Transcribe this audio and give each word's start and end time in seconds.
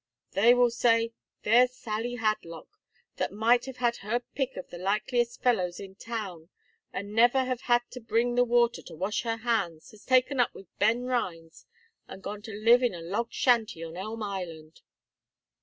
They 0.31 0.55
will 0.55 0.71
say, 0.71 1.13
there's 1.43 1.75
Sally 1.75 2.15
Hadlock, 2.15 2.79
that 3.17 3.31
might 3.31 3.65
have 3.65 3.77
had 3.77 3.97
her 3.97 4.21
pick 4.33 4.57
of 4.57 4.67
the 4.71 4.79
likeliest 4.79 5.43
fellows 5.43 5.79
in 5.79 5.93
town, 5.93 6.49
and 6.91 7.13
never 7.13 7.45
have 7.45 7.61
had 7.61 7.83
to 7.91 7.99
bring 8.01 8.33
the 8.33 8.43
water 8.43 8.81
to 8.81 8.95
wash 8.95 9.21
her 9.21 9.37
hands, 9.37 9.91
has 9.91 10.03
taken 10.03 10.39
up 10.39 10.55
with 10.55 10.75
Ben 10.79 11.03
Rhines, 11.03 11.67
and 12.07 12.23
gone 12.23 12.41
to 12.41 12.51
live 12.51 12.81
in 12.81 12.95
a 12.95 13.01
log 13.01 13.31
shanty 13.31 13.83
on 13.83 13.95
Elm 13.95 14.23
Island." 14.23 14.81